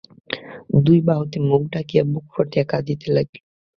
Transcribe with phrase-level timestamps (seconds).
[0.79, 3.43] দুই বাহুতে মুখ ঢাকিয়া বুক ফাটিয়া কাঁদিতে লাগিল।